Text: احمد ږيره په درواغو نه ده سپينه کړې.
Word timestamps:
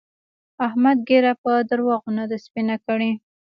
احمد 0.67 0.97
ږيره 1.07 1.33
په 1.43 1.51
درواغو 1.69 2.09
نه 2.17 2.25
ده 2.29 2.37
سپينه 2.45 2.75
کړې. 2.85 3.11